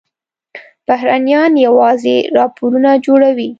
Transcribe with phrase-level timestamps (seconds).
[0.87, 3.47] بهرنیان یوازې راپورونه جوړوي.